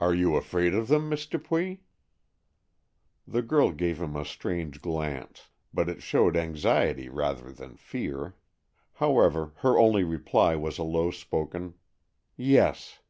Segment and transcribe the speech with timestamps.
[0.00, 1.80] "Are you afraid of them, Miss Dupuy?"
[3.26, 8.36] The girl gave him a strange glance; but it showed anxiety rather than fear.
[8.92, 11.74] However, her only reply was a low spoken
[12.36, 13.00] "Yes."